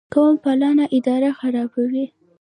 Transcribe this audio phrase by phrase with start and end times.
[0.13, 2.05] قوم پالنه اداره خرابوي